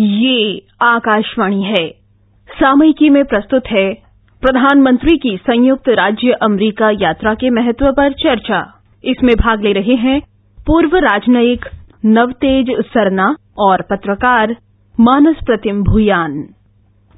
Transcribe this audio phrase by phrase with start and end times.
[0.00, 1.88] ये आकाशवाणी है।
[2.48, 3.88] सामयिकी में प्रस्तुत है
[4.42, 8.60] प्रधानमंत्री की संयुक्त राज्य अमेरिका यात्रा के महत्व पर चर्चा।
[9.04, 10.20] इसमें भाग ले रहे हैं
[10.58, 11.64] पूर्व राजनयिक
[12.06, 14.56] नवतेज सरना और पत्रकार
[14.94, 16.40] मानस प्रतिम भूयान।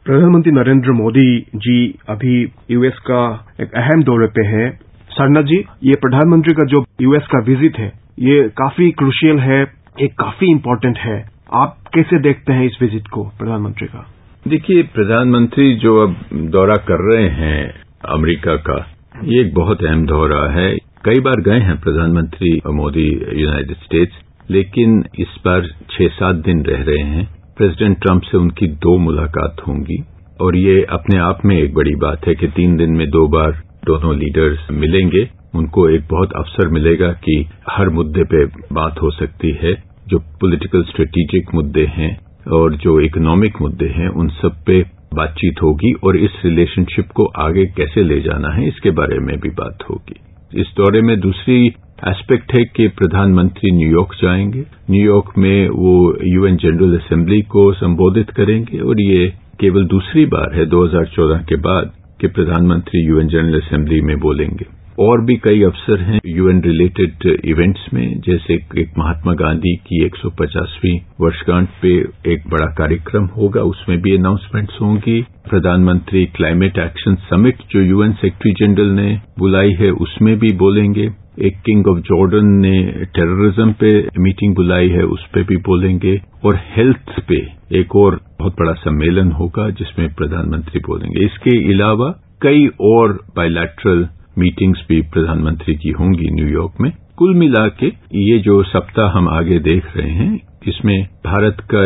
[0.07, 1.79] प्रधानमंत्री नरेंद्र मोदी जी
[2.09, 3.25] अभी यूएस का
[3.61, 4.71] एक अहम दौरे पे हैं।
[5.11, 9.63] सरना जी, ये प्रधानमंत्री का जो यूएस का विज़िट है, ये काफ़ी क्रूशियल है,
[10.01, 11.21] ये काफ़ी इम्पोर्टेंट है।
[11.55, 14.07] आप कैसे देखते हैं इस विज़िट को, प्रधानमंत्री का?
[14.49, 18.77] देखिए, प्रधानमंत्री जो अब दौरा कर रहे हैं अमेरिका का,
[19.25, 23.07] ये एक बहुत अहम दौरा है। कई बार गए हैं प्रधानमंत्री मोदी
[23.43, 24.15] यूनाइटेड स्टेट्स,
[24.51, 29.63] लेकिन इस बार छह सात दिन रह रहे हैं। प्रेसिडेंट ट्रंप से उनकी दो मुलाकात
[29.69, 30.03] होंगी,
[30.41, 33.63] और ये अपने आप में एक बड़ी बात है कि तीन दिन में दो बार
[33.87, 39.59] दोनों लीडर्स मिलेंगे। उनको एक बहुत अवसर मिलेगा कि हर मुद्दे पे बात हो सकती
[39.63, 42.19] है। जो पॉलिटिकल स्ट्रेटेजिक मुद्दे हैं
[42.53, 47.67] और जो इकोनॉमिक मुद्दे हैं, उन सब पे बातचीत होगी और इस रिलेशनशिप को आगे
[47.67, 50.21] कैसे ले जाना है, इसके बारे में भी बात होगी।
[50.61, 51.67] इस दौरे में दूसरी
[52.09, 58.79] एस्पेक्ट है कि प्रधानमंत्री न्यूयॉर्क जाएँगे। न्यूयॉर्क में वो यूएन जनरल असेंबली को संबोधित करेंगे
[58.79, 64.19] और ये केवल दूसरी बार है 2014 के बाद, कि प्रधानमंत्री यूएन जनरल असेंबली में
[64.19, 70.05] बोलेंगे। और भी कई अवसर हैं यूएन रिलेटेड इवेंट्स में, जैसे एक महात्मा गांधी की
[70.05, 71.89] 150वीं वर्षगांठ पे
[72.27, 78.67] एक बड़ा कार्यक्रम होगा, उसमें भी अनाउंसमेंट्स होंगी। प्रधानमंत्री क्लाइमेट एक्शन समिट जो यूएन सेक्रेटरी
[78.67, 81.11] जनरल ने बुलाई है, उसमें भी बोलेंगे।
[81.43, 86.61] एक किंग ऑफ़ जॉर्डन ने टेररिज्म पे मीटिंग बुलाई है, उस पर भी बोलेंगे। और
[86.77, 93.13] हेल्थ पे एक और बहुत बड़ा सम्मेलन होगा, जिसमें प्रधानमंत्री बोलेंगे। इसके अलावा कई और
[93.37, 99.29] बायलैटरल मीटिंग्स भी प्रधानमंत्री की होंगी न्यूयॉर्क में। कुल मिला के ये जो सप्ताह हम
[99.29, 101.83] आगे देख रहे हैं, इसमें भारत का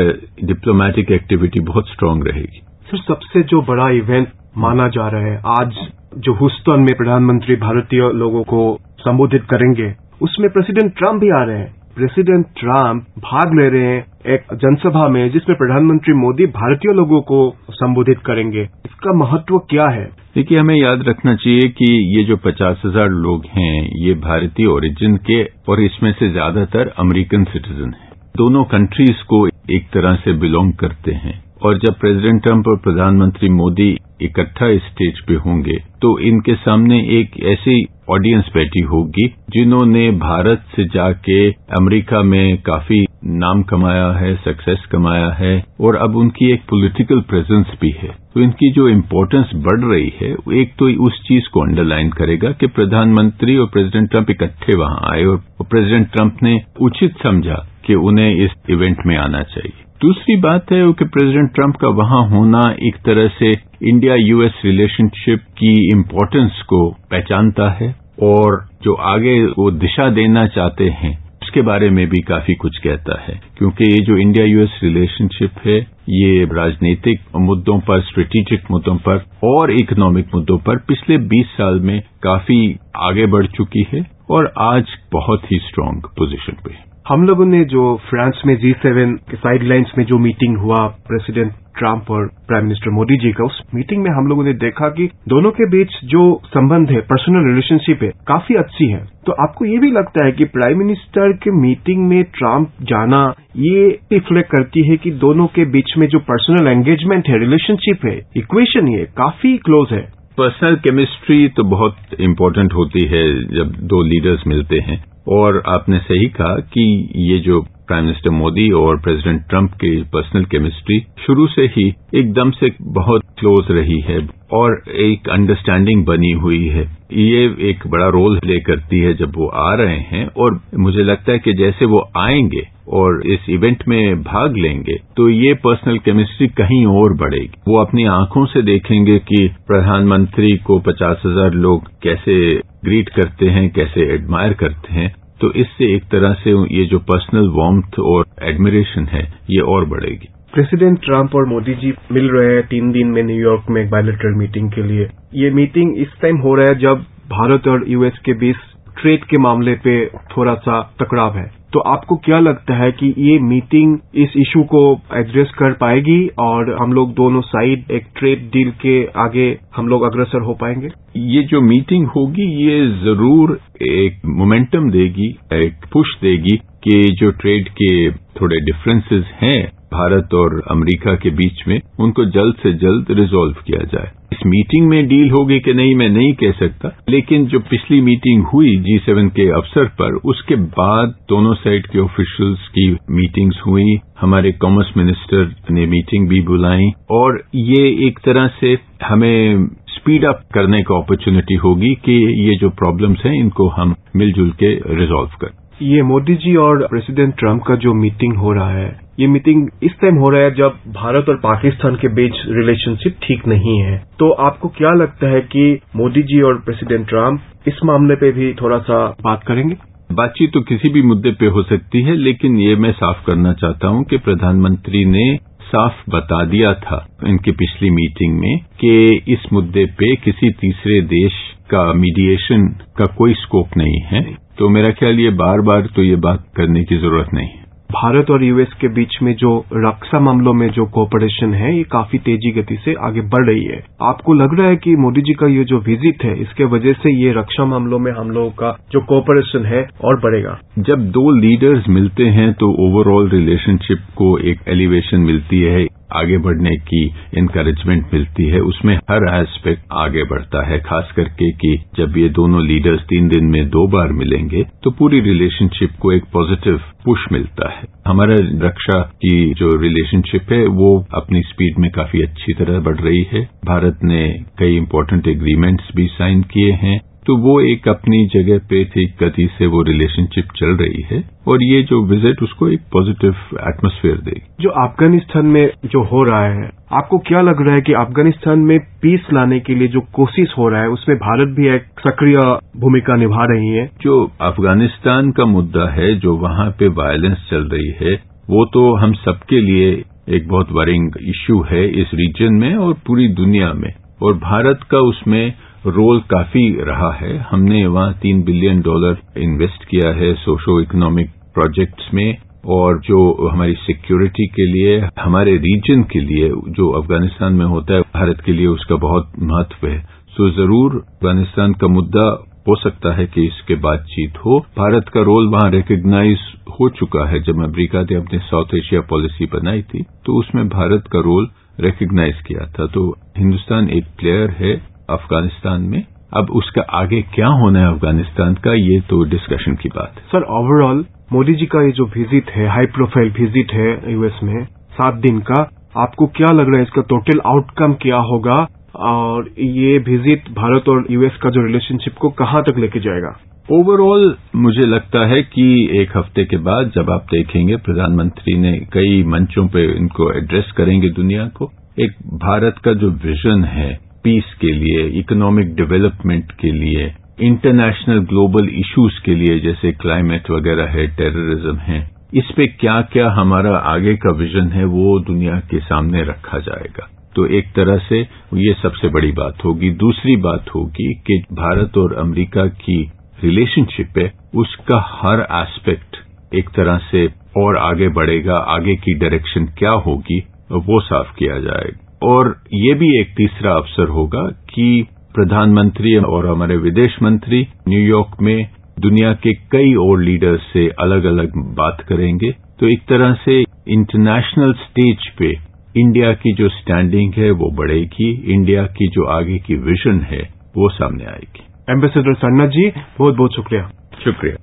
[0.47, 5.77] डिप्लोमेटिक एक्टिविटी बहुत स्ट्रांग रहेगी। सर, सबसे जो बड़ा इवेंट माना जा रहा है, आज
[6.19, 11.59] जो हुस्तन में प्रधानमंत्री भारतीय लोगों को संबोधित करेंगे, उसमें प्रेसिडेंट ट्रंप भी आ रहे
[11.59, 17.21] हैं। प्रेसिडेंट ट्रंप भाग ले रहे हैं एक जनसभा में, जिसमें प्रधानमंत्री मोदी भारतीय लोगों
[17.21, 17.39] को
[17.71, 20.05] संबोधित करेंगे। इसका महत्व क्या है?
[20.35, 25.17] देखिए, हमें याद रखना चाहिए कि ये जो पचास हज़ार लोग हैं, ये भारतीय ओरिजिन
[25.17, 30.73] के और इसमें से ज़्यादातर अमेरिकन सिटीजन हैं। दोनों कंट्रीज़ को एक तरह से बिलोंग
[30.73, 36.55] करते हैं। और जब प्रेसिडेंट ट्रंप और प्रधानमंत्री मोदी इकट्ठा स्टेज पे होंगे। तो इनके
[36.55, 44.13] सामने एक ऐसी ऑडियंस बैठी होगी, जिन्होंने भारत से जाके अमेरिका में काफ़ी नाम कमाया
[44.13, 48.89] है सक्सेस कमाया है, और अब उनकी एक पॉलिटिकल प्रेजेंस भी है। तो इनकी जो
[48.89, 54.11] इम्पोर्टेंस बढ़ रही है, एक तो उस चीज़ को अंडरलाइन करेगा कि प्रधानमंत्री और प्रेसिडेंट
[54.11, 59.17] ट्रंप इकट्ठे वहाँ आए, और प्रेसिडेंट ट्रंप ने उचित समझा कि उन्हें इस इवेंट में
[59.17, 63.53] आना चाहिए। दूसरी बात है कि प्रेसिडेंट ट्रंप का वहाँ होना एक तरह से
[63.83, 70.85] इंडिया यूएस रिलेशनशिप की इम्पोर्टेंस को पहचानता है और जो आगे वो दिशा देना चाहते
[70.85, 75.51] हैं, उसके बारे में भी काफ़ी कुछ कहता है। क्योंकि ये जो इंडिया यूएस रिलेशनशिप
[75.65, 81.81] है, ये राजनीतिक मुद्दों पर स्ट्रेटेजिक मुद्दों पर और इकोनॉमिक मुद्दों पर पिछले 20 साल
[81.81, 87.25] में काफ़ी आगे बढ़ चुकी है और आज बहुत ही स्ट्रांग पोजीशन पे है। हम
[87.25, 90.77] लोगों ने जो फ्रांस में जी सेवन के साइडलाइंस में जो मीटिंग हुआ
[91.09, 94.89] प्रेसिडेंट ट्रंप और प्राइम मिनिस्टर मोदी जी का, उस मीटिंग में हम लोगों ने देखा
[94.89, 99.65] कि दोनों के बीच जो संबंध है पर्सनल रिलेशनशिप है, काफ़ी अच्छी है। तो आपको
[99.65, 103.23] ये भी लगता है कि प्राइम मिनिस्टर के मीटिंग में ट्रंप जाना,
[103.57, 108.21] ये रिफ्लेक्ट करती है कि दोनों के बीच में जो पर्सनल एंगेजमेंट है रिलेशनशिप है
[108.37, 113.23] इक्वेशन ये काफ़ी क्लोज है। पर्सनल केमिस्ट्री तो बहुत इम्पोर्टेंट होती है
[113.55, 116.85] जब दो लीडर्स मिलते हैं। और आपने सही कहा कि
[117.33, 122.51] ये जो प्राइम मिनिस्टर मोदी और प्रेसिडेंट ट्रंप की पर्सनल केमिस्ट्री शुरू से ही एकदम
[122.51, 124.19] से बहुत क्लोज रही है
[124.53, 129.47] और एक अंडरस्टैंडिंग बनी हुई है। ये एक बड़ा रोल प्ले करती है जब वो
[129.57, 134.23] आ रहे हैं और मुझे लगता है कि जैसे वो आएँगे और इस इवेंट में
[134.23, 139.47] भाग लेंगे तो ये पर्सनल केमिस्ट्री कहीं और बढ़ेगी। वो अपनी आँखों से देखेंगे कि
[139.67, 142.37] प्रधानमंत्री को पचास हज़ार लोग कैसे
[142.85, 147.49] ग्रीट करते हैं, कैसे एडमायर करते हैं। तो इससे एक तरह से ये जो पर्सनल
[147.49, 152.63] वार्म और एडमिरेशन है, ये और बढ़ेगी। प्रेसिडेंट ट्रंप और मोदी जी मिल रहे हैं
[152.67, 156.55] तीन दिन में न्यूयॉर्क में एक बायलेटरल मीटिंग के लिए। ये मीटिंग इस टाइम हो
[156.55, 158.57] रहा है जब भारत और यूएस के बीच
[159.01, 163.39] ट्रेड के मामले पे थोड़ा सा टकराव है। तो आपको क्या लगता है कि ये
[163.39, 168.71] मीटिंग इस इशू को एड्रेस कर पाएगी और हम लोग दोनों साइड एक ट्रेड डील
[168.71, 170.89] के आगे हम लोग अग्रसर हो पाएँगे?
[171.17, 177.69] ये जो मीटिंग होगी, ये ज़रूर एक मोमेंटम देगी, एक पुश देगी कि जो ट्रेड
[177.69, 183.55] के थोड़े डिफरेंसेस हैं, भारत और अमेरिका के बीच में, उनको जल्द से जल्द रिजोल्व
[183.67, 187.59] किया जाए। इस मीटिंग में डील होगी कि नहीं, मैं नहीं कह सकता, लेकिन जो
[187.59, 192.91] पिछली मीटिंग हुई जी सेवन के अवसर पर, उसके बाद दोनों साइड के ऑफिशियल्स की
[193.11, 199.67] मीटिंग्स हुई, हमारे कॉमर्स मिनिस्टर ने मीटिंग भी बुलाई, और ये एक तरह से हमें
[199.89, 204.75] स्पीड अप करने का अपॉर्चुनिटी होगी कि ये जो प्रॉब्लम्स हैं, इनको हम मिलजुल के
[204.97, 208.89] रिजोल्व करें। ये मोदी जी और प्रेसिडेंट ट्रंप का जो मीटिंग हो रहा है,
[209.21, 213.47] ये मीटिंग इस टाइम हो रहा है जब भारत और पाकिस्तान के बीच रिलेशनशिप ठीक
[213.49, 215.67] नहीं है। तो आपको क्या लगता है कि
[215.97, 219.77] मोदी जी और प्रेसिडेंट ट्रंप इस मामले पे भी थोड़ा सा बात करेंगे?
[220.17, 223.89] बातचीत तो किसी भी मुद्दे पे हो सकती है, लेकिन ये मैं साफ़ करना चाहता
[223.89, 225.27] हूँ कि प्रधानमंत्री ने
[225.67, 228.95] साफ़ बता दिया था इनकी पिछली मीटिंग में कि
[229.29, 232.67] इस मुद्दे पे किसी तीसरे देश का मीडिएशन
[232.99, 234.23] का कोई स्कोप नहीं है।
[234.59, 238.31] तो मेरा ख्याल ये बार बार तो ये बात करने की ज़रूरत नहीं है। भारत
[238.31, 242.51] और यूएस के बीच में जो रक्षा मामलों में जो कोऑपरेशन है, ये काफ़ी तेज़ी
[242.53, 245.65] गति से आगे बढ़ रही है। आपको लग रहा है कि मोदी जी का ये
[245.65, 249.67] जो विज़िट है, इसके वजह से ये रक्षा मामलों में हम लोगों का जो कोऑपरेशन
[249.67, 255.61] है, और बढ़ेगा। जब दो लीडर्स मिलते हैं तो ओवरऑल रिलेशनशिप को एक एलिवेशन मिलती
[255.61, 257.05] है, आगे बढ़ने की
[257.39, 262.67] इनकरेजमेंट मिलती है। उसमें हर एस्पेक्ट आगे बढ़ता है, खास करके कि जब ये दोनों
[262.67, 267.71] लीडर्स तीन दिन में दो बार मिलेंगे तो पूरी रिलेशनशिप को एक पॉजिटिव पुश मिलता
[267.71, 267.76] है।
[268.07, 273.27] हमारा रक्षा की जो रिलेशनशिप है, वो अपनी स्पीड में काफ़ी अच्छी तरह बढ़ रही
[273.33, 278.59] है। भारत ने कई इम्पोर्टेंट एग्रीमेंट्स भी साइन किए हैं। तो वो एक अपनी जगह
[278.71, 282.81] पे ठीक गति से वो रिलेशनशिप चल रही है और ये जो विज़िट उसको एक
[282.93, 283.35] पॉजिटिव
[283.69, 287.93] एटमोस्फेयर देगी। जो अफ़गानिस्तान में जो हो रहा है आपको क्या लग रहा है कि
[288.01, 291.87] अफ़गानिस्तान में पीस लाने के लिए जो कोशिश हो रहा है उसमें भारत भी एक
[292.01, 292.37] सक्रिय
[292.81, 293.87] भूमिका निभा रही है?
[294.03, 298.15] जो अफ़गानिस्तान का मुद्दा है जो वहाँ पे वायलेंस चल रही है
[298.51, 299.91] वो तो हम सबके लिए
[300.37, 304.99] एक बहुत वरिंग इश्यू है इस रीजन में और पूरी दुनिया में। और भारत का
[305.09, 305.53] उसमें
[305.89, 312.09] रोल काफ़ी रहा है। हमने वहाँ तीन बिलियन डॉलर इन्वेस्ट किया है सोशो इकोनॉमिक प्रोजेक्ट्स
[312.15, 312.37] में
[312.69, 313.19] और जो
[313.49, 318.53] हमारी सिक्योरिटी के लिए, हमारे रीजन के लिए, जो अफ़गानिस्तान में होता है, भारत के
[318.53, 319.99] लिए उसका बहुत महत्व है।
[320.31, 322.27] सो ज़रूर अफ़गानिस्तान का मुद्दा
[322.69, 326.39] हो सकता है कि इसके बातचीत हो। भारत का रोल वहाँ रिकग्नाइज
[326.71, 331.05] हो चुका है। जब अमरीका ने अपने साउथ एशिया पॉलिसी बनाई थी तो उसमें भारत
[331.13, 331.49] का रोल
[331.81, 334.75] रिकग्नाइज किया था। तो हिंदुस्तान एक प्लेयर है।
[335.11, 340.15] अफ़गानिस्तान में। अब उसका आगे क्या होना है अफ़गानिस्तान का ये तो डिस्कशन की बात
[340.17, 344.41] है। सर ओवरऑल मोदी जी का ये जो विज़िट है हाई प्रोफ़ाइल विज़िट है यूएस
[344.43, 344.65] में
[344.95, 345.63] सात दिन का
[345.99, 348.67] आपको क्या लग रहा है इसका टोटल आउटकम क्या होगा?
[349.07, 353.37] और ये विज़िट भारत और यूएस का जो रिलेशनशिप को कहाँ तक लेके जाएगा?
[353.69, 355.67] ओवरऑल मुझे लगता है कि
[356.01, 361.09] एक हफ़्ते के बाद जब आप देखेंगे प्रधानमंत्री ने कई मंचों पे इनको एड्रेस करेंगे
[361.11, 363.91] दुनिया को। एक भारत का जो विजन है
[364.27, 370.87] पीस के लिए इकोनॉमिक डेवलपमेंट के लिए इंटरनेशनल ग्लोबल इश्यूज़ के लिए, जैसे क्लाइमेट वगैरह
[370.87, 371.99] है टेररिज्म है,
[372.35, 377.09] इस पे क्या क्या हमारा आगे का विजन है, वो दुनिया के सामने रखा जाएगा।
[377.37, 378.21] तो एक तरह से
[378.55, 383.11] ये सबसे बड़ी बात होगी। दूसरी बात होगी कि भारत और अमेरिका की
[383.45, 386.17] रिलेशनशिप है, उसका हर एस्पेक्ट
[386.55, 387.27] एक तरह से
[387.57, 390.39] और आगे बढ़ेगा, आगे की डायरेक्शन क्या होगी,
[390.73, 396.77] वो साफ़ किया जाएगा। और ये भी एक तीसरा अवसर होगा कि प्रधानमंत्री और हमारे
[396.77, 398.69] विदेश मंत्री न्यूयॉर्क में
[399.01, 404.73] दुनिया के कई और लीडर्स से अलग अलग बात करेंगे। तो एक तरह से इंटरनेशनल
[404.73, 405.55] स्टेज पे
[406.01, 410.43] इंडिया की जो स्टैंडिंग है वो बढ़ेगी इंडिया की जो आगे की विजन है
[410.77, 414.55] वो सामने आएगी। एम्बेसडर सन्ना जी बहुत बहुत शुक्रिया। शुक्रिया।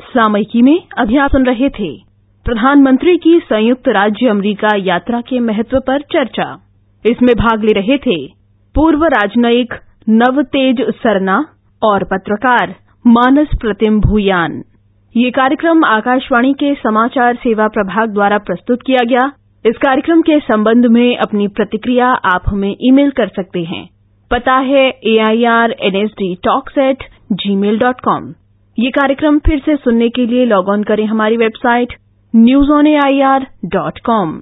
[0.00, 1.96] सामयिकी में अभी आप सुन रहे थे।
[2.44, 6.64] प्रधानमंत्री की संयुक्त राज्य अमेरिका यात्रा के महत्व पर चर्चा।
[7.04, 8.16] इसमें भाग ले रहे थे
[8.74, 9.74] पूर्व राजनयिक
[10.08, 11.44] नवतेज सरना
[11.82, 12.74] और पत्रकार
[13.06, 14.62] मानस प्रतिम भूयान।
[15.14, 19.30] ये कार्यक्रम आकाशवाणी के समाचार सेवा प्रभाग द्वारा प्रस्तुत किया गया।
[19.64, 23.88] इस कार्यक्रम के संबंध में अपनी प्रतिक्रिया आप हमें ईमेल कर सकते हैं।
[24.30, 27.02] पता है A I R N S D talks at
[27.56, 28.32] gmail dot com
[28.78, 31.94] ये कार्यक्रम फिर से सुनने के लिए लॉग ऑन करें हमारी website
[32.34, 34.36] news on A I R dot com